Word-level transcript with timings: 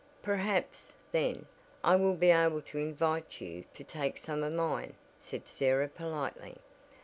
"Perhaps, 0.23 0.93
then, 1.11 1.45
I 1.83 1.95
will 1.95 2.15
be 2.15 2.31
able 2.31 2.63
to 2.63 2.79
invite 2.79 3.39
you 3.39 3.65
to 3.75 3.83
take 3.83 4.17
some 4.17 4.41
of 4.41 4.51
mine," 4.51 4.95
said 5.15 5.47
Sarah 5.47 5.89
politely. 5.89 6.57